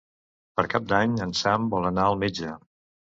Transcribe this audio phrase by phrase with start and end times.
[0.59, 2.55] Per Cap d'Any en Sam vol anar al metge.